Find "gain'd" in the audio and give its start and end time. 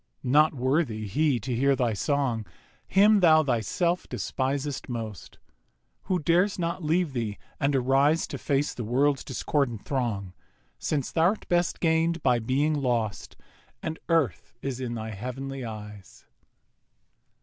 11.79-12.23